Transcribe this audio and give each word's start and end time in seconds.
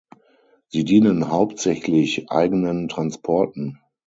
Sie 0.69 0.83
dienen 0.83 1.29
hauptsächlich 1.29 2.31
eigenen 2.31 2.87
Transporten. 2.87 3.79